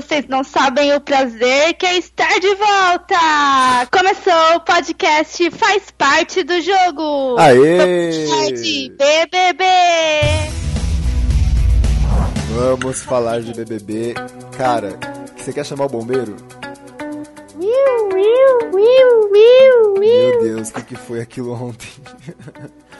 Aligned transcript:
vocês 0.00 0.26
não 0.26 0.42
sabem 0.42 0.92
o 0.92 1.00
prazer 1.00 1.74
que 1.74 1.86
é 1.86 1.98
estar 1.98 2.40
de 2.40 2.52
volta! 2.56 3.86
Começou 3.92 4.56
o 4.56 4.60
podcast 4.60 5.50
Faz 5.52 5.90
Parte 5.96 6.42
do 6.42 6.60
Jogo! 6.60 7.36
Aê! 7.38 8.50
De 8.52 8.90
BBB! 8.90 9.64
Vamos 12.56 13.02
falar 13.02 13.40
de 13.40 13.52
BBB. 13.52 14.14
Cara, 14.56 14.98
você 15.36 15.52
quer 15.52 15.64
chamar 15.64 15.84
o 15.84 15.88
bombeiro? 15.88 16.36
Meu. 20.00 20.40
Deus, 20.42 20.70
o 20.70 20.72
que, 20.74 20.82
que 20.82 20.96
foi 20.96 21.20
aquilo 21.20 21.52
ontem? 21.52 21.88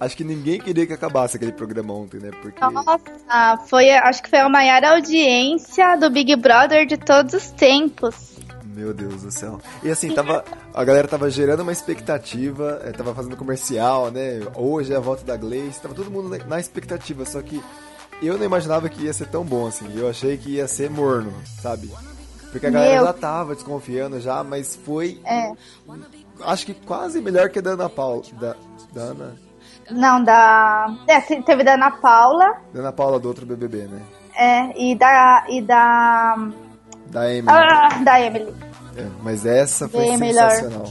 Acho 0.00 0.16
que 0.16 0.24
ninguém 0.24 0.58
queria 0.58 0.86
que 0.86 0.94
acabasse 0.94 1.36
aquele 1.36 1.52
programa 1.52 1.92
ontem, 1.92 2.18
né? 2.18 2.30
Porque. 2.40 2.58
Nossa, 2.64 2.98
foi, 3.66 3.90
acho 3.90 4.22
que 4.22 4.30
foi 4.30 4.38
a 4.38 4.48
maior 4.48 4.82
audiência 4.82 5.94
do 5.96 6.08
Big 6.10 6.34
Brother 6.36 6.86
de 6.86 6.96
todos 6.96 7.34
os 7.34 7.50
tempos. 7.50 8.30
Meu 8.64 8.94
Deus 8.94 9.22
do 9.22 9.30
céu. 9.30 9.60
E 9.82 9.90
assim, 9.90 10.10
tava, 10.14 10.42
a 10.72 10.84
galera 10.84 11.06
tava 11.06 11.28
gerando 11.28 11.60
uma 11.60 11.72
expectativa, 11.72 12.80
eh, 12.84 12.92
tava 12.92 13.14
fazendo 13.14 13.36
comercial, 13.36 14.10
né? 14.10 14.40
Hoje 14.54 14.92
é 14.92 14.96
a 14.96 15.00
volta 15.00 15.22
da 15.24 15.36
Gleice, 15.36 15.80
tava 15.82 15.92
todo 15.94 16.10
mundo 16.10 16.30
na- 16.30 16.44
na 16.46 16.58
expectativa, 16.58 17.24
só 17.26 17.42
que 17.42 17.60
eu 18.22 18.38
não 18.38 18.44
imaginava 18.46 18.88
que 18.88 19.02
ia 19.02 19.12
ser 19.12 19.26
tão 19.26 19.44
bom 19.44 19.66
assim. 19.66 19.86
Eu 19.94 20.08
achei 20.08 20.38
que 20.38 20.52
ia 20.52 20.66
ser 20.66 20.88
morno, 20.88 21.32
sabe? 21.60 21.90
Porque 22.50 22.66
a 22.66 22.70
galera 22.70 22.94
Meu. 22.96 23.04
já 23.04 23.12
tava 23.12 23.54
desconfiando 23.54 24.18
já, 24.20 24.42
mas 24.42 24.76
foi, 24.76 25.20
É. 25.26 25.52
acho 26.44 26.64
que 26.64 26.72
quase 26.74 27.20
melhor 27.20 27.50
que 27.50 27.58
a 27.58 27.62
da 27.62 27.70
Ana 27.72 27.88
Paula. 27.90 28.22
Da, 28.40 28.56
da 28.94 29.00
Ana, 29.02 29.36
Não, 29.90 30.22
da. 30.22 30.94
É, 31.08 31.20
te- 31.20 31.42
teve 31.42 31.64
da 31.64 31.74
Ana 31.74 31.90
Paula. 31.90 32.54
da 32.72 32.80
Ana 32.80 32.92
Paula 32.92 33.18
do 33.18 33.28
outro 33.28 33.44
BBB, 33.46 33.88
né? 33.88 34.00
É, 34.36 34.80
e 34.80 34.94
da. 34.94 35.44
E 35.48 35.60
da. 35.62 36.36
Da 37.06 37.28
Emily. 37.32 37.48
Ah, 37.48 37.88
da 38.04 38.20
Emily. 38.20 38.54
É, 38.96 39.06
mas 39.22 39.44
essa 39.44 39.88
foi 39.88 40.00
Bem 40.00 40.16
melhor. 40.18 40.50
sensacional. 40.50 40.86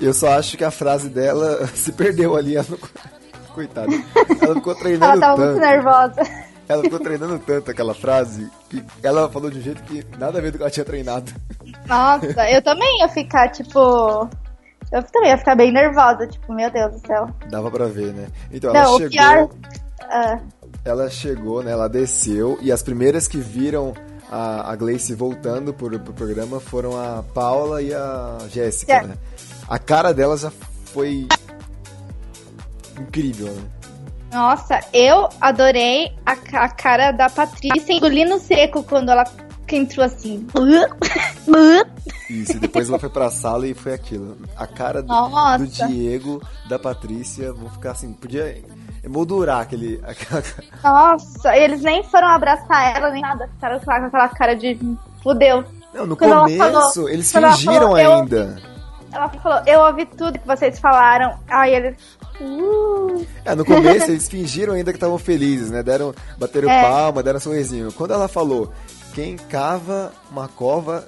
Eu 0.00 0.12
só 0.12 0.36
acho 0.38 0.56
que 0.56 0.64
a 0.64 0.70
frase 0.70 1.08
dela 1.08 1.66
se 1.74 1.92
perdeu 1.92 2.36
ali. 2.36 2.56
Ela 2.56 2.66
não... 2.68 2.78
Coitada. 3.54 3.92
Ela 4.40 4.54
ficou 4.54 4.74
treinando 4.74 5.12
Ela 5.12 5.20
tava 5.20 5.36
tanto. 5.36 5.50
muito 5.50 5.60
nervosa. 5.60 6.22
Ela 6.68 6.82
ficou 6.82 6.98
treinando 7.00 7.38
tanto 7.40 7.70
aquela 7.70 7.94
frase 7.94 8.50
que 8.70 8.82
ela 9.02 9.28
falou 9.28 9.50
de 9.50 9.58
um 9.58 9.62
jeito 9.62 9.82
que 9.82 10.04
nada 10.18 10.38
a 10.38 10.40
ver 10.40 10.50
do 10.52 10.56
que 10.56 10.62
ela 10.64 10.70
tinha 10.70 10.84
treinado. 10.86 11.30
Nossa, 11.86 12.50
eu 12.50 12.62
também 12.62 13.00
ia 13.00 13.08
ficar, 13.08 13.50
tipo. 13.50 14.28
Eu 14.92 15.02
também 15.04 15.30
ia 15.30 15.38
ficar 15.38 15.54
bem 15.56 15.72
nervosa, 15.72 16.26
tipo, 16.26 16.52
meu 16.52 16.70
Deus 16.70 16.92
do 17.00 17.06
céu. 17.06 17.28
Dava 17.48 17.70
pra 17.70 17.86
ver, 17.86 18.12
né? 18.12 18.26
Então 18.52 18.72
Não, 18.72 18.80
ela 18.80 18.90
o 18.90 18.98
chegou. 18.98 19.10
pior- 19.10 19.48
Ah, 20.02 20.38
Ela 20.84 21.08
chegou, 21.08 21.62
né? 21.62 21.70
Ela 21.72 21.88
desceu 21.88 22.58
e 22.60 22.70
as 22.70 22.82
primeiras 22.82 23.26
que 23.26 23.38
viram 23.38 23.94
a, 24.30 24.70
a 24.72 24.76
Gleice 24.76 25.14
voltando 25.14 25.72
pro, 25.72 25.98
pro 25.98 26.12
programa 26.12 26.60
foram 26.60 26.98
a 27.00 27.22
Paula 27.22 27.80
e 27.80 27.94
a 27.94 28.38
Jéssica, 28.50 28.92
É. 28.92 29.02
né? 29.04 29.14
A 29.68 29.78
cara 29.78 30.12
dela 30.12 30.36
já 30.36 30.50
foi 30.86 31.26
incrível, 33.00 33.52
né? 33.52 33.62
nossa, 34.32 34.80
eu 34.92 35.28
adorei 35.40 36.12
a, 36.24 36.32
a 36.64 36.68
cara 36.68 37.12
da 37.12 37.28
Patrícia 37.28 37.92
engolindo 37.92 38.38
seco 38.38 38.82
quando 38.82 39.10
ela 39.10 39.24
entrou 39.70 40.04
assim. 40.04 40.46
Isso, 42.32 42.52
e 42.56 42.60
depois 42.60 42.88
ela 42.88 42.98
foi 42.98 43.08
pra 43.10 43.30
sala 43.30 43.66
e 43.66 43.74
foi 43.74 43.92
aquilo. 43.94 44.36
A 44.56 44.66
cara 44.66 45.02
do, 45.02 45.08
Nossa. 45.08 45.58
do 45.58 45.66
Diego, 45.66 46.42
da 46.68 46.78
Patrícia, 46.78 47.52
vão 47.52 47.68
ficar 47.70 47.92
assim, 47.92 48.12
podia 48.12 48.62
emoldurar 49.04 49.60
aquele. 49.60 50.00
aquela- 50.04 50.42
Nossa, 50.82 51.56
eles 51.56 51.82
nem 51.82 52.02
foram 52.04 52.28
abraçar 52.28 52.96
ela, 52.96 53.10
nem 53.10 53.22
nada. 53.22 53.48
Ficaram 53.54 53.78
com 53.80 53.90
aquela 54.06 54.28
cara 54.28 54.54
de 54.56 54.78
fudeu. 55.22 55.64
Não, 55.94 56.06
no 56.06 56.16
Quando 56.16 56.40
começo, 56.44 56.58
falou- 56.94 57.08
eles 57.08 57.30
fingiram 57.32 57.74
falou, 57.80 57.98
eu- 57.98 58.12
ainda. 58.14 58.56
Ela 59.12 59.28
falou, 59.28 59.62
eu 59.66 59.80
ouvi 59.80 60.06
tudo 60.06 60.38
que 60.38 60.46
vocês 60.46 60.78
falaram. 60.80 61.38
Aí 61.46 61.74
eles. 61.74 61.96
Uh, 62.40 63.26
É, 63.44 63.54
no 63.54 63.62
começo 63.64 64.10
eles 64.10 64.26
fingiram 64.26 64.72
ainda 64.72 64.90
que 64.90 64.96
estavam 64.96 65.18
felizes, 65.18 65.70
né? 65.70 65.82
Deram, 65.82 66.14
bateram 66.38 66.70
É. 66.70 66.80
palma, 66.82 67.22
deram 67.22 67.36
um 67.36 67.40
sorrisinho. 67.40 67.92
Quando 67.92 68.14
ela 68.14 68.26
falou, 68.26 68.72
quem 69.14 69.36
cava 69.36 70.10
uma 70.30 70.48
cova, 70.48 71.06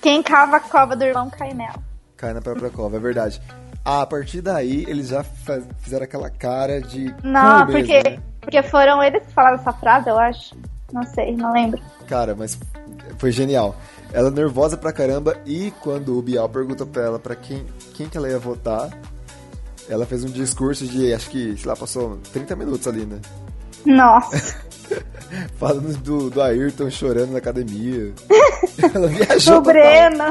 quem 0.00 0.22
cava 0.22 0.56
a 0.56 0.60
cova 0.60 0.96
do 0.96 1.04
irmão 1.04 1.30
cai 1.30 1.52
nela. 1.52 1.82
cai 2.16 2.32
na 2.32 2.40
própria 2.40 2.70
cova, 2.70 2.96
é 2.96 3.00
verdade. 3.00 3.40
Ah, 3.84 4.02
a 4.02 4.06
partir 4.06 4.42
daí, 4.42 4.84
eles 4.88 5.08
já 5.08 5.24
fizeram 5.78 6.04
aquela 6.04 6.28
cara 6.28 6.80
de. 6.80 7.14
Não, 7.22 7.66
mesmo, 7.66 7.72
porque, 7.72 8.10
né? 8.10 8.22
porque 8.40 8.62
foram 8.62 9.02
eles 9.02 9.24
que 9.26 9.32
falaram 9.32 9.56
essa 9.56 9.72
frase, 9.72 10.08
eu 10.08 10.18
acho. 10.18 10.54
Não 10.92 11.02
sei, 11.04 11.36
não 11.36 11.52
lembro. 11.52 11.80
Cara, 12.06 12.34
mas 12.34 12.58
foi 13.18 13.32
genial. 13.32 13.76
Ela 14.12 14.30
nervosa 14.30 14.76
pra 14.76 14.92
caramba 14.92 15.36
e 15.46 15.72
quando 15.80 16.18
o 16.18 16.22
Bial 16.22 16.48
perguntou 16.48 16.86
pra 16.86 17.04
ela 17.04 17.18
pra 17.18 17.36
quem, 17.36 17.64
quem 17.94 18.08
que 18.08 18.18
ela 18.18 18.28
ia 18.28 18.38
votar, 18.38 18.90
ela 19.88 20.04
fez 20.04 20.24
um 20.24 20.28
discurso 20.28 20.86
de, 20.86 21.14
acho 21.14 21.30
que, 21.30 21.56
sei 21.56 21.66
lá, 21.66 21.76
passou 21.76 22.18
30 22.32 22.56
minutos 22.56 22.86
ali, 22.88 23.06
né? 23.06 23.20
Nossa. 23.86 24.68
Falando 25.56 25.96
do, 25.98 26.30
do 26.30 26.42
Ayrton 26.42 26.90
chorando 26.90 27.32
na 27.32 27.38
academia. 27.38 28.12
ela 28.94 29.08
viajou 29.08 29.60
Do 29.60 29.62
total. 29.64 29.72
Breno. 29.72 30.24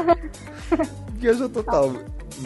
Viajou 1.14 1.48
total. 1.48 1.92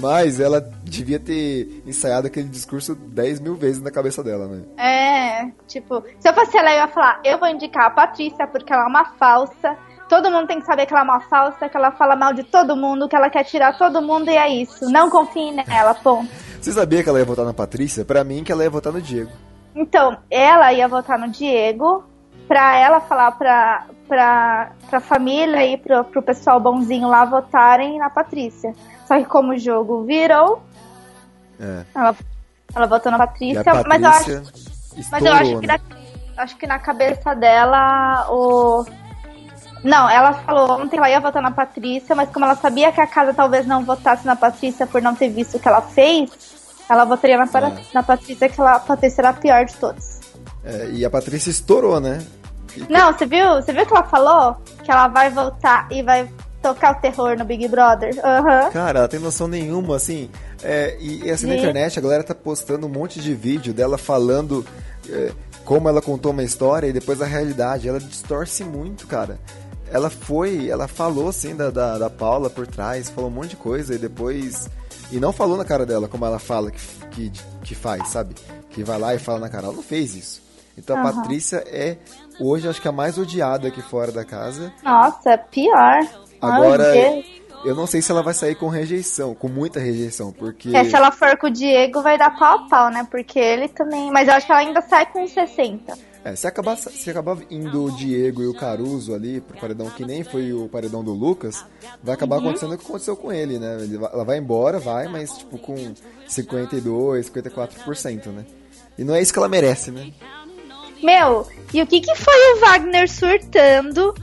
Mas 0.00 0.40
ela 0.40 0.60
devia 0.82 1.20
ter 1.20 1.82
ensaiado 1.86 2.26
aquele 2.26 2.48
discurso 2.48 2.94
10 2.94 3.40
mil 3.40 3.54
vezes 3.54 3.80
na 3.80 3.90
cabeça 3.90 4.22
dela, 4.22 4.46
né? 4.48 4.62
É, 4.76 5.50
tipo, 5.66 6.02
se 6.18 6.28
eu 6.28 6.34
fosse 6.34 6.56
ela, 6.56 6.70
eu 6.72 6.78
ia 6.78 6.88
falar, 6.88 7.20
eu 7.24 7.38
vou 7.38 7.48
indicar 7.48 7.86
a 7.86 7.90
Patrícia 7.90 8.46
porque 8.46 8.72
ela 8.72 8.84
é 8.84 8.88
uma 8.88 9.04
falsa. 9.16 9.76
Todo 10.08 10.30
mundo 10.30 10.46
tem 10.46 10.60
que 10.60 10.66
saber 10.66 10.86
que 10.86 10.92
ela 10.92 11.02
é 11.02 11.04
uma 11.04 11.20
falsa, 11.20 11.68
que 11.68 11.76
ela 11.76 11.92
fala 11.92 12.16
mal 12.16 12.34
de 12.34 12.42
todo 12.42 12.76
mundo, 12.76 13.08
que 13.08 13.16
ela 13.16 13.30
quer 13.30 13.44
tirar 13.44 13.78
todo 13.78 14.02
mundo 14.02 14.30
e 14.30 14.36
é 14.36 14.48
isso. 14.48 14.90
Não 14.90 15.08
confie 15.08 15.52
nela, 15.52 15.94
ponto. 15.94 16.28
Você 16.60 16.72
sabia 16.72 17.02
que 17.02 17.08
ela 17.08 17.18
ia 17.18 17.24
votar 17.24 17.44
na 17.44 17.54
Patrícia? 17.54 18.04
Pra 18.04 18.24
mim, 18.24 18.42
que 18.42 18.52
ela 18.52 18.64
ia 18.64 18.70
votar 18.70 18.92
no 18.92 19.00
Diego. 19.00 19.30
Então, 19.74 20.16
ela 20.30 20.72
ia 20.72 20.86
votar 20.86 21.18
no 21.18 21.28
Diego 21.28 22.04
pra 22.46 22.76
ela 22.76 23.00
falar 23.00 23.32
pra, 23.32 23.84
pra, 24.08 24.70
pra 24.90 25.00
família 25.00 25.64
e 25.66 25.76
pro, 25.76 26.04
pro 26.04 26.22
pessoal 26.22 26.60
bonzinho 26.60 27.08
lá 27.08 27.24
votarem 27.24 27.98
na 27.98 28.10
Patrícia. 28.10 28.74
Só 29.06 29.16
que 29.18 29.24
como 29.24 29.52
o 29.52 29.58
jogo 29.58 30.04
virou, 30.04 30.62
É. 31.60 31.84
ela, 31.94 32.16
ela 32.74 32.86
votou 32.86 33.10
na 33.12 33.18
E 33.18 33.22
a 33.22 33.26
Patrícia, 33.26 33.84
mas 33.86 34.02
eu 34.02 34.08
acho, 34.08 34.34
Patrícia 34.44 35.08
mas 35.10 35.24
eu 35.24 35.32
acho 35.32 35.42
estourou, 35.42 35.60
que, 35.60 35.66
né? 35.66 35.80
na, 36.36 36.42
acho 36.42 36.56
que 36.56 36.66
na 36.66 36.78
cabeça 36.78 37.34
dela 37.34 38.26
o. 38.30 38.84
Não, 39.82 40.08
ela 40.08 40.32
falou 40.32 40.80
ontem 40.80 40.90
que 40.90 40.96
ela 40.96 41.10
ia 41.10 41.20
votar 41.20 41.42
na 41.42 41.50
Patrícia, 41.50 42.14
mas 42.16 42.30
como 42.30 42.46
ela 42.46 42.54
sabia 42.56 42.90
que 42.90 43.00
a 43.02 43.06
casa 43.06 43.34
talvez 43.34 43.66
não 43.66 43.84
votasse 43.84 44.24
na 44.26 44.34
Patrícia 44.34 44.86
por 44.86 45.02
não 45.02 45.14
ter 45.14 45.28
visto 45.28 45.56
o 45.56 45.60
que 45.60 45.68
ela 45.68 45.82
fez, 45.82 46.30
ela 46.88 47.04
votaria 47.04 47.36
na, 47.36 47.46
Para- 47.46 47.68
É. 47.68 47.82
na 47.92 48.02
Patrícia, 48.02 48.48
que 48.48 48.58
ela, 48.58 48.76
a 48.76 48.80
Patrícia 48.80 49.20
era 49.20 49.28
a 49.28 49.34
pior 49.34 49.64
de 49.66 49.74
todos. 49.76 50.13
É, 50.64 50.88
e 50.92 51.04
a 51.04 51.10
Patrícia 51.10 51.50
estourou, 51.50 52.00
né? 52.00 52.24
E- 52.76 52.92
Não, 52.92 53.12
você 53.12 53.26
viu? 53.26 53.54
Você 53.54 53.72
viu 53.72 53.86
que 53.86 53.92
ela 53.94 54.04
falou? 54.04 54.56
Que 54.82 54.90
ela 54.90 55.08
vai 55.08 55.30
voltar 55.30 55.86
e 55.90 56.02
vai 56.02 56.28
tocar 56.62 56.96
o 56.96 57.00
terror 57.00 57.36
no 57.36 57.44
Big 57.44 57.68
Brother? 57.68 58.14
Aham. 58.24 58.70
Cara, 58.70 59.00
ela 59.00 59.08
tem 59.08 59.20
noção 59.20 59.46
nenhuma, 59.46 59.96
assim. 59.96 60.30
É, 60.62 60.96
e, 60.98 61.24
e 61.24 61.30
assim, 61.30 61.46
na 61.46 61.54
internet 61.56 61.98
a 61.98 62.02
galera 62.02 62.22
tá 62.24 62.34
postando 62.34 62.86
um 62.86 62.90
monte 62.90 63.20
de 63.20 63.34
vídeo 63.34 63.74
dela 63.74 63.98
falando 63.98 64.64
é, 65.10 65.30
como 65.64 65.88
ela 65.88 66.00
contou 66.00 66.32
uma 66.32 66.42
história 66.42 66.86
e 66.86 66.92
depois 66.92 67.20
a 67.20 67.26
realidade. 67.26 67.86
Ela 67.88 68.00
distorce 68.00 68.64
muito, 68.64 69.06
cara. 69.06 69.38
Ela 69.92 70.08
foi, 70.08 70.68
ela 70.70 70.88
falou 70.88 71.28
assim 71.28 71.54
da, 71.54 71.70
da, 71.70 71.98
da 71.98 72.08
Paula 72.10 72.48
por 72.48 72.66
trás, 72.66 73.10
falou 73.10 73.28
um 73.30 73.34
monte 73.34 73.50
de 73.50 73.56
coisa 73.56 73.94
e 73.94 73.98
depois. 73.98 74.68
E 75.12 75.20
não 75.20 75.32
falou 75.32 75.56
na 75.58 75.64
cara 75.66 75.84
dela 75.84 76.08
como 76.08 76.24
ela 76.24 76.38
fala 76.38 76.70
que, 76.70 76.80
que, 77.10 77.32
que 77.62 77.74
faz, 77.74 78.08
sabe? 78.08 78.34
Que 78.70 78.82
vai 78.82 78.98
lá 78.98 79.14
e 79.14 79.18
fala 79.18 79.38
na 79.40 79.48
cara. 79.50 79.66
Ela 79.66 79.74
não 79.76 79.82
fez 79.82 80.16
isso. 80.16 80.42
Então 80.76 80.96
a 80.96 81.00
Aham. 81.00 81.12
Patrícia 81.16 81.64
é, 81.66 81.98
hoje, 82.40 82.68
acho 82.68 82.80
que 82.82 82.88
a 82.88 82.92
mais 82.92 83.16
odiada 83.18 83.68
aqui 83.68 83.80
fora 83.82 84.10
da 84.12 84.24
casa. 84.24 84.72
Nossa, 84.82 85.30
é 85.30 85.36
pior. 85.36 86.00
Agora, 86.40 86.84
eu 87.64 87.74
não 87.74 87.86
sei 87.86 88.02
se 88.02 88.10
ela 88.10 88.22
vai 88.22 88.34
sair 88.34 88.54
com 88.56 88.68
rejeição, 88.68 89.34
com 89.34 89.48
muita 89.48 89.78
rejeição, 89.80 90.32
porque. 90.32 90.76
É, 90.76 90.84
se 90.84 90.94
ela 90.94 91.10
for 91.10 91.36
com 91.38 91.46
o 91.46 91.50
Diego, 91.50 92.02
vai 92.02 92.18
dar 92.18 92.36
pau 92.36 92.58
a 92.58 92.68
pau, 92.68 92.90
né? 92.90 93.06
Porque 93.10 93.38
ele 93.38 93.68
também. 93.68 94.10
Mas 94.10 94.28
eu 94.28 94.34
acho 94.34 94.46
que 94.46 94.52
ela 94.52 94.60
ainda 94.60 94.80
sai 94.82 95.06
com 95.06 95.26
60. 95.26 95.96
É, 96.26 96.34
se 96.34 96.46
acabar, 96.46 96.74
se 96.76 97.10
acabar 97.10 97.36
indo 97.50 97.84
o 97.84 97.90
Diego 97.92 98.42
e 98.42 98.46
o 98.46 98.54
Caruso 98.54 99.14
ali 99.14 99.42
pro 99.42 99.58
paredão, 99.60 99.90
que 99.90 100.06
nem 100.06 100.24
foi 100.24 100.54
o 100.54 100.68
paredão 100.70 101.04
do 101.04 101.12
Lucas, 101.12 101.64
vai 102.02 102.14
acabar 102.14 102.38
acontecendo 102.38 102.72
o 102.74 102.78
que 102.78 102.84
aconteceu 102.84 103.14
com 103.14 103.30
ele, 103.30 103.58
né? 103.58 103.76
Ele 103.82 103.98
vai- 103.98 104.10
ela 104.10 104.24
vai 104.24 104.38
embora, 104.38 104.78
vai, 104.78 105.06
mas 105.06 105.36
tipo 105.36 105.58
com 105.58 105.74
52, 106.26 107.26
54%, 107.30 108.26
né? 108.32 108.44
E 108.96 109.04
não 109.04 109.14
é 109.14 109.20
isso 109.20 109.32
que 109.32 109.38
ela 109.38 109.48
merece, 109.48 109.90
né? 109.90 110.12
Meu, 111.04 111.46
e 111.72 111.82
o 111.82 111.86
que, 111.86 112.00
que 112.00 112.14
foi 112.16 112.54
o 112.54 112.60
Wagner 112.60 113.10
surtando 113.10 114.14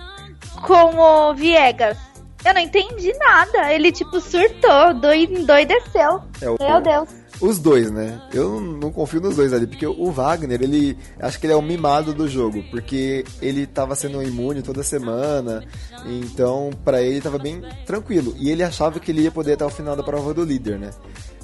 com 0.66 0.96
o 0.98 1.34
Viegas? 1.36 1.98
Eu 2.44 2.56
não 2.56 2.62
entendi 2.62 3.14
nada. 3.20 3.72
Ele, 3.72 3.92
tipo, 3.92 4.20
surtou, 4.20 4.94
doi- 5.00 5.28
doideceu. 5.28 6.22
É 6.42 6.50
o, 6.50 6.58
Meu 6.60 6.82
Deus. 6.82 7.10
os 7.40 7.60
dois, 7.60 7.92
né? 7.92 8.20
Eu 8.34 8.60
não 8.60 8.92
confio 8.92 9.22
nos 9.22 9.36
dois 9.36 9.54
ali, 9.54 9.68
porque 9.68 9.86
o 9.86 10.12
Wagner, 10.12 10.60
ele. 10.60 10.98
Acho 11.20 11.40
que 11.40 11.46
ele 11.46 11.54
é 11.54 11.56
o 11.56 11.62
mimado 11.62 12.16
do 12.16 12.28
jogo, 12.28 12.64
porque 12.72 13.24
ele 13.44 13.68
tava 13.68 13.94
sendo 13.96 14.24
imune 14.24 14.64
toda 14.64 14.82
semana, 14.82 15.64
então 16.04 16.72
para 16.84 17.00
ele 17.04 17.22
tava 17.22 17.38
bem 17.38 17.62
tranquilo. 17.86 18.34
E 18.40 18.50
ele 18.50 18.64
achava 18.64 19.00
que 19.00 19.12
ele 19.12 19.22
ia 19.22 19.32
poder 19.32 19.54
até 19.54 19.66
o 19.66 19.70
final 19.70 19.96
da 19.96 20.02
prova 20.02 20.34
do 20.34 20.44
líder, 20.44 20.80
né? 20.80 20.90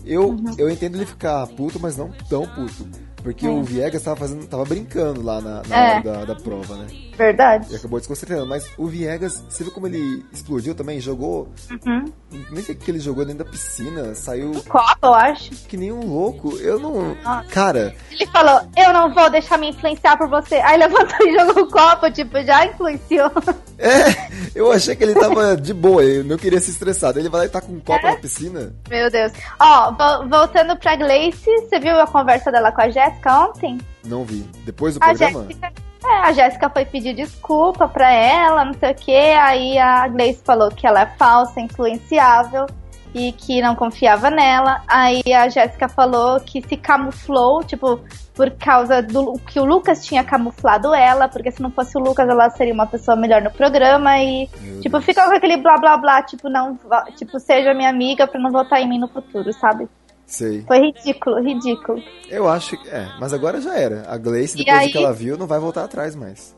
Eu, 0.04 0.30
uhum. 0.30 0.56
eu 0.57 0.68
entendo 0.69 0.95
ele 0.95 1.06
ficar 1.06 1.45
puto, 1.48 1.80
mas 1.80 1.95
não 1.95 2.10
tão 2.28 2.48
puto. 2.48 2.88
Porque 3.24 3.46
é. 3.46 3.50
o 3.50 3.64
Viegas 3.64 4.04
tava 4.04 4.16
fazendo, 4.16 4.48
tava 4.48 4.64
brincando 4.64 5.22
lá 5.22 5.42
na, 5.42 5.62
na 5.68 5.75
é. 5.75 5.92
hora 5.92 6.02
da, 6.02 6.25
da, 6.25 6.36
prova, 6.36 6.75
né? 6.75 6.88
Verdade. 7.18 7.74
E 7.74 7.75
acabou 7.75 8.00
desconcertando. 8.00 8.46
Mas 8.46 8.69
o 8.78 8.88
Viegas, 8.88 9.44
você 9.50 9.64
viu 9.64 9.74
como 9.74 9.88
ele 9.88 10.24
explodiu 10.31 10.75
também? 10.75 11.00
Jogou. 11.00 11.50
Uhum. 11.72 12.06
Nem 12.52 12.64
sei 12.64 12.75
o 12.75 12.78
que 12.78 12.92
ele 12.92 13.00
jogou 13.00 13.25
dentro 13.25 13.44
da 13.44 13.50
piscina. 13.50 14.14
Saiu. 14.14 14.52
Copa, 14.69 15.08
eu 15.08 15.14
acho. 15.14 15.52
Que 15.68 15.75
nem 15.75 15.92
um 15.92 16.06
louco. 16.06 16.58
Eu 16.58 16.80
não. 16.80 17.18
Cara. 17.50 17.96
Ele 18.12 18.25
falou: 18.28 18.62
Eu 18.78 18.94
não 18.94 19.14
vou 19.14 19.30
deixar 19.30 19.58
me 19.58 19.69
influenciar 19.69 20.16
por 20.18 20.30
você. 20.30 20.56
Aí 20.56 20.78
levantou 20.78 21.28
e 21.28 21.34
jogou 21.34 21.64
o 21.64 21.69
copo, 21.69 22.12
tipo, 22.12 22.42
já 22.44 22.66
influenciou. 22.66 23.31
É, 23.80 24.30
eu 24.56 24.72
achei 24.72 24.96
que 24.96 25.04
ele 25.04 25.14
tava 25.14 25.56
de 25.56 25.72
boa, 25.72 26.04
ele 26.04 26.28
não 26.28 26.38
queria 26.38 26.60
se 26.60 26.72
estressar. 26.72 27.16
Ele 27.16 27.30
vai 27.30 27.42
lá 27.42 27.46
e 27.46 27.50
tá 27.50 27.62
com 27.62 27.74
um 27.74 27.80
copo 27.80 28.08
é? 28.08 28.12
na 28.12 28.18
piscina. 28.18 28.74
Meu 28.90 29.10
Deus. 29.12 29.31
Ó, 29.60 29.92
voltando 30.28 30.75
pra 30.78 30.96
Gleice, 30.96 31.46
você 31.62 31.80
viu 31.80 32.00
a 32.00 32.08
conversa 32.08 32.52
dela 32.52 32.72
com 32.72 32.81
a 32.81 32.90
Jéssica 32.90 33.06
ontem? 33.27 33.77
Não 34.06 34.24
vi. 34.24 34.42
Depois 34.65 34.95
do 34.95 35.04
a 35.04 35.07
programa? 35.07 35.44
Jéssica, 35.44 35.74
é, 36.04 36.19
a 36.19 36.31
Jéssica 36.31 36.69
foi 36.69 36.86
pedir 36.86 37.13
desculpa 37.13 37.88
pra 37.88 38.12
ela, 38.12 38.63
não 38.63 38.74
sei 38.74 38.92
o 38.92 38.95
que. 38.95 39.12
Aí 39.12 39.77
a 39.77 40.07
Gleice 40.07 40.42
falou 40.44 40.69
que 40.69 40.88
ela 40.88 41.01
é 41.01 41.06
falsa, 41.18 41.59
influenciável 41.59 42.65
e 43.13 43.31
que 43.31 43.62
não 43.62 43.75
confiava 43.75 44.30
nela. 44.30 44.81
Aí 44.88 45.21
a 45.33 45.50
Jéssica 45.50 45.89
falou 45.89 46.39
que 46.39 46.62
se 46.62 46.77
camuflou, 46.77 47.63
tipo, 47.63 48.00
por 48.33 48.51
causa 48.51 49.01
do 49.01 49.33
que 49.39 49.59
o 49.59 49.65
Lucas 49.65 50.06
tinha 50.06 50.24
camuflado 50.24 50.94
ela, 50.94 51.27
porque 51.27 51.51
se 51.51 51.62
não 51.62 51.71
fosse 51.71 51.98
o 51.98 52.01
Lucas, 52.01 52.30
ela 52.30 52.50
seria 52.51 52.74
uma 52.74 52.86
pessoa 52.86 53.18
melhor 53.18 53.42
no 53.42 53.51
programa 53.51 54.18
e, 54.19 54.48
Meu 54.62 54.81
tipo, 54.81 54.98
Deus. 54.98 55.06
fica 55.06 55.25
com 55.25 55.36
aquele 55.36 55.57
blá 55.57 55.75
blá 55.80 55.98
blá, 55.98 56.21
tipo, 56.21 56.48
não, 56.48 56.77
tipo, 57.15 57.39
seja 57.39 57.74
minha 57.74 57.89
amiga 57.89 58.27
pra 58.27 58.39
não 58.39 58.51
votar 58.51 58.80
em 58.81 58.88
mim 58.88 59.00
no 59.00 59.07
futuro, 59.07 59.51
sabe? 59.54 59.88
Sei. 60.28 60.64
Foi 60.68 60.78
ridículo, 60.80 61.42
ridículo. 61.42 62.04
Eu 62.30 62.50
acho 62.50 62.78
que. 62.78 62.90
É, 62.90 63.08
mas 63.18 63.34
agora 63.34 63.62
já 63.62 63.76
era. 63.76 64.04
A 64.10 64.18
Gleice, 64.18 64.58
depois 64.58 64.78
aí, 64.78 64.92
que 64.92 64.98
ela 64.98 65.14
viu, 65.14 65.38
não 65.38 65.48
vai 65.48 65.58
voltar 65.58 65.86
atrás 65.86 66.16
mais. 66.16 66.56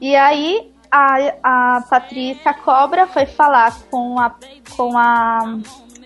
E 0.00 0.16
aí, 0.16 0.72
a, 0.90 1.76
a 1.76 1.82
Patrícia 1.82 2.54
Cobra 2.54 3.06
foi 3.06 3.26
falar 3.26 3.76
com 3.90 4.18
a, 4.18 4.34
com 4.74 4.96
a 4.96 5.58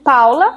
Paula 0.02 0.54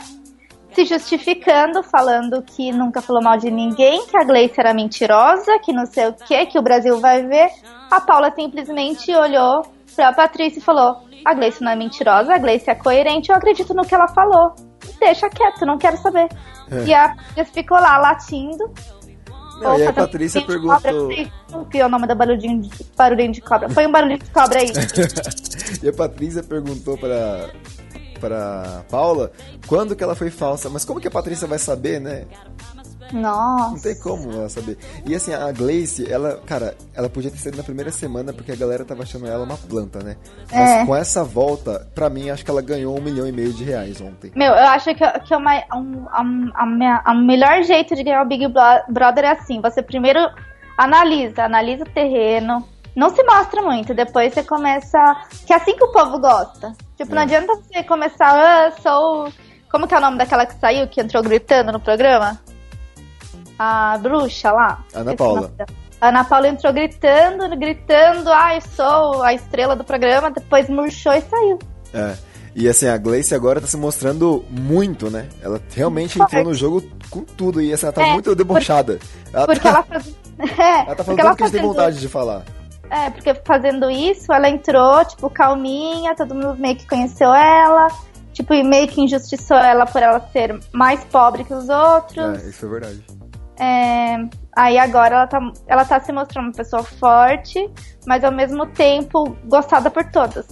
se 0.73 0.85
justificando, 0.85 1.83
falando 1.83 2.41
que 2.41 2.71
nunca 2.71 3.01
falou 3.01 3.21
mal 3.21 3.37
de 3.37 3.49
ninguém, 3.49 4.05
que 4.05 4.15
a 4.15 4.23
Gleice 4.23 4.59
era 4.59 4.73
mentirosa, 4.73 5.59
que 5.59 5.73
não 5.73 5.85
sei 5.85 6.07
o 6.07 6.13
que, 6.13 6.45
que 6.45 6.59
o 6.59 6.61
Brasil 6.61 6.99
vai 6.99 7.25
ver. 7.25 7.49
A 7.89 7.99
Paula 8.01 8.31
simplesmente 8.35 9.11
olhou 9.15 9.65
pra 9.95 10.13
Patrícia 10.13 10.59
e 10.59 10.63
falou: 10.63 10.97
A 11.25 11.33
Gleice 11.33 11.63
não 11.63 11.71
é 11.71 11.75
mentirosa, 11.75 12.33
a 12.33 12.37
Gleice 12.37 12.69
é 12.69 12.75
coerente, 12.75 13.29
eu 13.29 13.35
acredito 13.35 13.73
no 13.73 13.85
que 13.85 13.95
ela 13.95 14.07
falou. 14.07 14.53
Deixa 14.99 15.29
quieto, 15.29 15.65
não 15.65 15.77
quero 15.77 15.97
saber. 15.97 16.29
É. 16.71 16.85
E 16.85 16.93
a 16.93 17.09
Patrícia 17.09 17.45
ficou 17.45 17.79
lá 17.79 17.97
latindo. 17.97 18.71
Não, 19.61 19.77
e 19.77 19.85
a 19.85 19.93
Patrícia 19.93 20.41
perguntou. 20.41 21.09
O 21.53 21.65
que 21.65 21.79
é 21.79 21.85
o 21.85 21.89
nome 21.89 22.07
da 22.07 22.15
barulhinho 22.15 22.61
de, 22.61 22.69
barulhinho 22.95 23.31
de 23.31 23.41
cobra? 23.41 23.69
Foi 23.69 23.85
um 23.85 23.91
barulhinho 23.91 24.19
de 24.19 24.29
cobra 24.29 24.59
aí. 24.59 24.71
e 25.83 25.89
a 25.89 25.93
Patrícia 25.93 26.43
perguntou 26.43 26.97
para 26.97 27.49
para 28.19 28.83
Paula 28.89 29.31
quando 29.65 29.95
que 29.95 30.03
ela 30.03 30.15
foi 30.15 30.29
falsa. 30.29 30.69
Mas 30.69 30.85
como 30.85 30.99
que 30.99 31.07
a 31.07 31.11
Patrícia 31.11 31.47
vai 31.47 31.57
saber, 31.57 31.99
né? 31.99 32.25
Nossa. 33.11 33.71
Não 33.71 33.79
tem 33.79 33.99
como 33.99 34.31
ela 34.31 34.49
saber. 34.49 34.77
E 35.05 35.15
assim, 35.15 35.33
a 35.33 35.51
Glace, 35.51 36.11
ela, 36.11 36.39
cara, 36.45 36.75
ela 36.93 37.09
podia 37.09 37.31
ter 37.31 37.37
sido 37.37 37.57
na 37.57 37.63
primeira 37.63 37.91
semana 37.91 38.33
porque 38.33 38.51
a 38.51 38.55
galera 38.55 38.85
tava 38.85 39.03
achando 39.03 39.27
ela 39.27 39.43
uma 39.43 39.57
planta, 39.57 40.03
né? 40.03 40.17
Mas 40.51 40.69
é. 40.69 40.85
com 40.85 40.95
essa 40.95 41.23
volta, 41.23 41.87
pra 41.93 42.09
mim, 42.09 42.29
acho 42.29 42.43
que 42.43 42.51
ela 42.51 42.61
ganhou 42.61 42.97
um 42.97 43.01
milhão 43.01 43.27
e 43.27 43.31
meio 43.31 43.53
de 43.53 43.63
reais 43.63 43.99
ontem. 44.01 44.31
Meu, 44.35 44.53
eu 44.53 44.67
acho 44.67 44.93
que, 44.93 45.19
que 45.21 45.35
uma, 45.35 45.55
um, 45.75 46.05
a, 46.55 46.65
minha, 46.65 47.01
a 47.03 47.13
melhor 47.13 47.63
jeito 47.63 47.95
de 47.95 48.03
ganhar 48.03 48.23
o 48.23 48.27
Big 48.27 48.45
Brother 48.89 49.25
é 49.25 49.31
assim: 49.31 49.61
você 49.61 49.81
primeiro 49.81 50.19
analisa, 50.77 51.43
analisa 51.43 51.83
o 51.83 51.89
terreno, 51.89 52.65
não 52.95 53.09
se 53.09 53.23
mostra 53.23 53.61
muito, 53.61 53.93
depois 53.93 54.33
você 54.33 54.43
começa. 54.43 54.97
Que 55.45 55.53
é 55.53 55.55
assim 55.55 55.75
que 55.75 55.83
o 55.83 55.91
povo 55.91 56.19
gosta. 56.19 56.73
Tipo, 56.97 57.11
é. 57.11 57.15
não 57.15 57.21
adianta 57.21 57.55
você 57.55 57.83
começar, 57.83 58.33
ah, 58.33 58.71
sou. 58.81 59.31
Como 59.71 59.87
que 59.87 59.93
é 59.93 59.97
o 59.97 60.01
nome 60.01 60.17
daquela 60.17 60.45
que 60.45 60.59
saiu, 60.59 60.87
que 60.87 60.99
entrou 60.99 61.21
gritando 61.21 61.71
no 61.71 61.79
programa? 61.79 62.39
A 63.59 63.97
bruxa 63.97 64.53
lá. 64.53 64.85
Ana 64.93 65.15
Paula. 65.15 65.51
A 65.99 66.07
Ana 66.07 66.23
Paula 66.23 66.47
entrou 66.47 66.71
gritando, 66.71 67.57
gritando, 67.57 68.31
ah, 68.31 68.55
eu 68.55 68.61
sou 68.61 69.21
a 69.21 69.33
estrela 69.33 69.75
do 69.75 69.83
programa, 69.83 70.31
depois 70.31 70.69
murchou 70.69 71.11
e 71.11 71.21
saiu. 71.21 71.59
É. 71.93 72.15
E 72.55 72.69
assim, 72.69 72.87
a 72.87 72.97
Gleice 72.97 73.35
agora 73.35 73.59
tá 73.59 73.67
se 73.67 73.75
mostrando 73.75 74.45
muito, 74.49 75.09
né? 75.09 75.27
Ela 75.41 75.61
realmente 75.75 76.19
entrou 76.19 76.43
no 76.45 76.53
jogo 76.53 76.81
com 77.09 77.21
tudo 77.21 77.61
e 77.61 77.73
assim, 77.73 77.85
ela 77.85 77.93
tá 77.93 78.07
é, 78.07 78.13
muito 78.13 78.33
debochada. 78.33 78.97
Porque 78.97 79.35
ela, 79.35 79.45
porque 79.45 79.59
tá... 79.59 79.69
ela, 79.69 79.83
faz... 79.83 80.15
é, 80.39 80.79
ela 80.85 80.95
tá 80.95 81.03
falando 81.03 81.19
tudo 81.19 81.35
que 81.35 81.43
a 81.43 81.45
gente 81.45 81.55
tem 81.55 81.61
vontade 81.61 81.99
de 81.99 82.07
falar. 82.07 82.43
É, 82.89 83.09
porque 83.09 83.35
fazendo 83.45 83.89
isso, 83.89 84.31
ela 84.33 84.49
entrou, 84.49 85.05
tipo, 85.05 85.29
calminha, 85.29 86.15
todo 86.15 86.33
mundo 86.33 86.55
meio 86.57 86.75
que 86.75 86.87
conheceu 86.87 87.33
ela, 87.33 87.87
tipo, 88.33 88.53
e 88.53 88.63
meio 88.63 88.87
que 88.87 89.01
injustiçou 89.01 89.57
ela 89.57 89.85
por 89.85 90.01
ela 90.01 90.19
ser 90.31 90.59
mais 90.73 91.03
pobre 91.03 91.43
que 91.43 91.53
os 91.53 91.69
outros. 91.69 92.43
É, 92.43 92.49
isso 92.49 92.65
é 92.65 92.69
verdade. 92.69 93.18
É, 93.59 94.17
aí 94.55 94.77
agora 94.77 95.15
ela 95.15 95.27
tá, 95.27 95.51
ela 95.67 95.85
tá 95.85 95.99
se 95.99 96.11
mostrando 96.11 96.45
uma 96.45 96.53
pessoa 96.53 96.83
forte, 96.83 97.69
mas 98.05 98.23
ao 98.23 98.31
mesmo 98.31 98.65
tempo 98.67 99.35
gostada 99.45 99.91
por 99.91 100.05
todas 100.05 100.47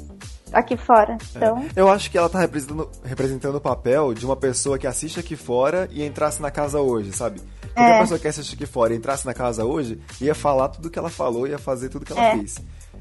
aqui 0.51 0.77
fora. 0.77 1.13
É. 1.13 1.17
Então... 1.35 1.57
É. 1.57 1.81
Eu 1.81 1.89
acho 1.89 2.09
que 2.09 2.17
ela 2.17 2.29
tá 2.29 2.39
representando, 2.39 2.89
representando 3.03 3.55
o 3.55 3.61
papel 3.61 4.13
de 4.13 4.25
uma 4.25 4.35
pessoa 4.35 4.77
que 4.77 4.87
assiste 4.87 5.19
aqui 5.19 5.35
fora 5.35 5.87
e 5.91 6.05
entrasse 6.05 6.41
na 6.41 6.51
casa 6.51 6.79
hoje, 6.79 7.11
sabe? 7.11 7.41
Qualquer 7.73 7.95
é. 7.95 7.99
pessoa 7.99 8.19
que 8.19 8.27
assiste 8.27 8.55
aqui 8.55 8.65
fora 8.65 8.93
e 8.93 8.97
entrasse 8.97 9.25
na 9.25 9.33
casa 9.33 9.63
hoje, 9.63 10.01
ia 10.19 10.33
falar 10.33 10.69
tudo 10.69 10.89
que 10.89 10.97
ela 10.97 11.09
falou, 11.09 11.47
ia 11.47 11.59
fazer 11.59 11.89
tudo 11.89 12.05
que 12.05 12.11
ela 12.11 12.23
é. 12.23 12.31
fez. 12.37 12.57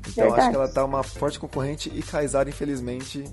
Então 0.08 0.24
Verdade. 0.24 0.40
acho 0.40 0.50
que 0.50 0.56
ela 0.56 0.68
tá 0.68 0.84
uma 0.84 1.02
forte 1.02 1.38
concorrente 1.38 1.90
e 1.94 2.02
Kaysar, 2.02 2.46
infelizmente. 2.48 3.24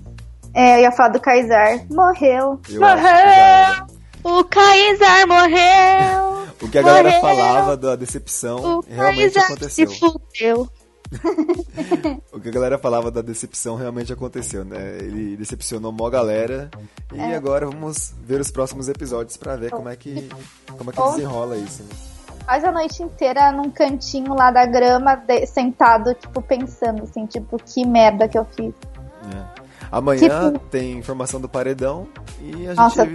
É, 0.54 0.78
eu 0.78 0.82
ia 0.82 0.92
falar 0.92 1.10
do 1.10 1.20
Kaysar. 1.20 1.84
Morreu. 1.90 2.60
Eu 2.68 2.80
morreu! 2.80 3.86
O 4.22 4.44
Kaysar 4.44 5.26
morreu! 5.28 6.43
O 6.64 6.70
que 6.70 6.78
a 6.78 6.82
morreu. 6.82 7.02
galera 7.02 7.20
falava 7.20 7.76
da 7.76 7.96
decepção 7.96 8.78
o 8.78 8.80
realmente 8.88 9.38
aconteceu. 9.38 9.88
Se 9.88 9.98
fudeu. 9.98 10.68
o 12.32 12.40
que 12.40 12.48
a 12.48 12.52
galera 12.52 12.78
falava 12.78 13.10
da 13.10 13.20
decepção 13.20 13.76
realmente 13.76 14.12
aconteceu, 14.12 14.64
né? 14.64 14.96
Ele 14.98 15.36
decepcionou 15.36 15.92
mó 15.92 16.08
galera. 16.08 16.70
E 17.12 17.20
é. 17.20 17.36
agora 17.36 17.66
vamos 17.66 18.14
ver 18.22 18.40
os 18.40 18.50
próximos 18.50 18.88
episódios 18.88 19.36
para 19.36 19.56
ver 19.56 19.70
como 19.70 19.88
é 19.88 19.96
que, 19.96 20.28
como 20.76 20.90
é 20.90 20.92
que 20.92 21.02
desenrola 21.02 21.56
isso. 21.56 21.82
Né? 21.82 21.90
Faz 22.46 22.64
a 22.64 22.72
noite 22.72 23.02
inteira 23.02 23.52
num 23.52 23.70
cantinho 23.70 24.34
lá 24.34 24.50
da 24.50 24.66
grama, 24.66 25.14
de, 25.16 25.46
sentado, 25.46 26.14
tipo, 26.14 26.42
pensando 26.42 27.04
assim, 27.04 27.26
tipo, 27.26 27.58
que 27.58 27.86
merda 27.86 28.26
que 28.26 28.38
eu 28.38 28.44
fiz. 28.44 28.74
É. 29.34 29.64
Amanhã 29.92 30.52
tipo... 30.52 30.64
tem 30.70 30.98
informação 30.98 31.40
do 31.40 31.48
paredão 31.48 32.08
e 32.40 32.66
a 32.66 32.74
Nossa. 32.74 33.06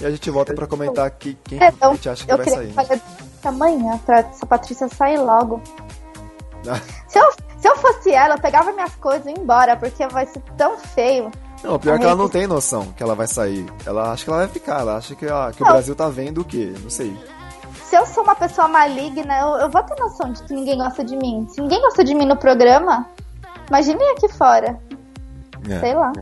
E 0.00 0.06
a 0.06 0.10
gente 0.10 0.30
volta 0.30 0.54
para 0.54 0.66
comentar 0.66 1.06
aqui 1.06 1.38
quem 1.44 1.62
é, 1.62 1.68
então, 1.68 1.92
a 1.92 1.94
gente 1.94 2.08
acha 2.08 2.26
que 2.26 2.36
vai 2.36 2.48
sair. 2.48 2.74
Né? 2.74 3.00
Amanhã, 3.44 3.98
pra 4.04 4.18
essa 4.18 4.44
Patrícia 4.44 4.88
sair 4.88 5.18
logo. 5.18 5.62
se, 7.06 7.18
eu, 7.18 7.32
se 7.58 7.68
eu 7.68 7.76
fosse 7.76 8.10
ela, 8.12 8.34
eu 8.34 8.40
pegava 8.40 8.72
minhas 8.72 8.94
coisas 8.96 9.24
e 9.26 9.30
ia 9.30 9.38
embora, 9.38 9.76
porque 9.76 10.06
vai 10.08 10.26
ser 10.26 10.42
tão 10.56 10.76
feio. 10.78 11.30
Não, 11.62 11.78
pior 11.78 11.94
é 11.94 11.98
que 11.98 12.04
ela 12.04 12.16
não 12.16 12.28
tem 12.28 12.46
noção 12.46 12.92
que 12.92 13.02
ela 13.02 13.14
vai 13.14 13.26
sair. 13.26 13.66
Ela 13.84 14.12
acha 14.12 14.24
que 14.24 14.30
ela 14.30 14.38
vai 14.40 14.48
ficar, 14.48 14.80
ela 14.80 14.96
acha 14.96 15.14
que, 15.14 15.26
que 15.26 15.62
o 15.62 15.66
Brasil 15.66 15.94
tá 15.94 16.08
vendo 16.08 16.40
o 16.40 16.44
quê? 16.44 16.74
Não 16.82 16.90
sei. 16.90 17.16
Se 17.84 17.96
eu 17.96 18.04
sou 18.04 18.24
uma 18.24 18.34
pessoa 18.34 18.68
maligna, 18.68 19.38
eu, 19.38 19.48
eu 19.58 19.70
vou 19.70 19.82
ter 19.82 19.98
noção 19.98 20.32
de 20.32 20.42
que 20.42 20.52
ninguém 20.52 20.76
gosta 20.76 21.04
de 21.04 21.16
mim. 21.16 21.46
Se 21.48 21.60
ninguém 21.60 21.80
gosta 21.80 22.04
de 22.04 22.14
mim 22.14 22.26
no 22.26 22.36
programa, 22.36 23.08
imagine 23.68 24.02
aqui 24.10 24.28
fora. 24.28 24.78
É. 25.68 25.80
Sei 25.80 25.94
lá. 25.94 26.12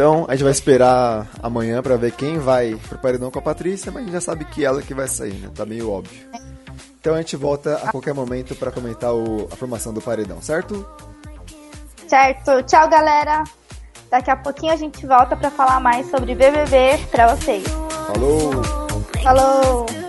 Então, 0.00 0.24
a 0.26 0.32
gente 0.32 0.44
vai 0.44 0.52
esperar 0.52 1.26
amanhã 1.42 1.82
para 1.82 1.94
ver 1.94 2.12
quem 2.12 2.38
vai 2.38 2.74
pro 2.88 2.96
paredão 2.96 3.30
com 3.30 3.38
a 3.38 3.42
Patrícia, 3.42 3.92
mas 3.92 4.00
a 4.00 4.04
gente 4.06 4.14
já 4.14 4.20
sabe 4.22 4.46
que 4.46 4.64
ela 4.64 4.80
que 4.80 4.94
vai 4.94 5.06
sair, 5.06 5.34
né? 5.34 5.50
Tá 5.54 5.66
meio 5.66 5.90
óbvio. 5.90 6.26
Então 6.98 7.14
a 7.14 7.18
gente 7.18 7.36
volta 7.36 7.76
a 7.76 7.90
qualquer 7.90 8.14
momento 8.14 8.54
para 8.56 8.72
comentar 8.72 9.12
o, 9.12 9.46
a 9.52 9.56
formação 9.56 9.92
do 9.92 10.00
paredão, 10.00 10.40
certo? 10.40 10.88
Certo. 12.08 12.62
Tchau, 12.62 12.88
galera. 12.88 13.44
Daqui 14.10 14.30
a 14.30 14.36
pouquinho 14.36 14.72
a 14.72 14.76
gente 14.76 15.06
volta 15.06 15.36
para 15.36 15.50
falar 15.50 15.80
mais 15.80 16.10
sobre 16.10 16.34
BBB 16.34 16.98
para 17.10 17.36
vocês. 17.36 17.64
Falou. 18.06 18.52
Falou. 19.22 19.99